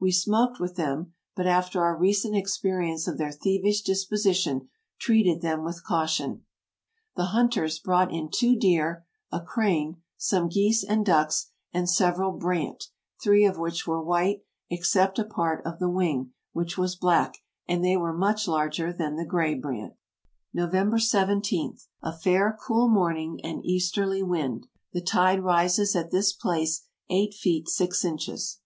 We 0.00 0.10
smoked 0.10 0.58
with 0.58 0.74
them, 0.74 1.12
but, 1.36 1.46
after 1.46 1.80
our 1.84 1.96
recent 1.96 2.34
ex 2.34 2.58
perience 2.58 3.06
of 3.06 3.16
their 3.16 3.30
thievish 3.30 3.82
disposition, 3.82 4.70
treated 4.98 5.40
them 5.40 5.62
with 5.62 5.84
caution."" 5.84 6.44
The 7.16 7.26
hunters 7.26 7.78
brought 7.78 8.10
in 8.12 8.28
two 8.28 8.56
deer, 8.56 9.06
a 9.30 9.40
crane, 9.40 10.02
some 10.16 10.48
geese 10.48 10.82
and 10.82 11.06
ducks, 11.06 11.52
and 11.72 11.88
several 11.88 12.32
brant, 12.32 12.86
three 13.22 13.44
of 13.44 13.56
which 13.56 13.86
were 13.86 14.02
white, 14.02 14.42
except 14.68 15.16
a 15.16 15.24
part 15.24 15.64
of 15.64 15.78
the 15.78 15.88
wing, 15.88 16.32
which 16.52 16.76
was 16.76 16.96
black, 16.96 17.38
and 17.68 17.84
they 17.84 17.96
were 17.96 18.12
much 18.12 18.48
larger 18.48 18.92
than 18.92 19.14
the 19.14 19.24
gray 19.24 19.54
brant. 19.54 19.94
"November 20.52 20.98
ly.— 21.14 21.70
A 22.02 22.12
fair, 22.18 22.58
cool 22.66 22.88
morning, 22.88 23.38
and 23.44 23.64
easterly 23.64 24.24
wind. 24.24 24.66
The 24.92 25.02
tide 25.02 25.44
rises 25.44 25.94
at 25.94 26.10
this 26.10 26.32
place 26.32 26.82
eight 27.10 27.32
feet 27.32 27.68
six 27.68 28.04
inches. 28.04 28.58